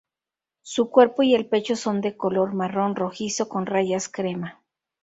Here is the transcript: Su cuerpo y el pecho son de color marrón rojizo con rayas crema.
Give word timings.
Su 0.63 0.89
cuerpo 0.89 1.21
y 1.21 1.35
el 1.35 1.45
pecho 1.45 1.75
son 1.75 2.01
de 2.01 2.17
color 2.17 2.55
marrón 2.55 2.95
rojizo 2.95 3.47
con 3.47 3.67
rayas 3.67 4.09
crema. 4.09 4.59